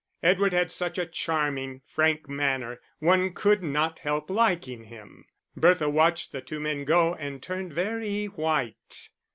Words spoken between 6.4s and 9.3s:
two men go and turned very white.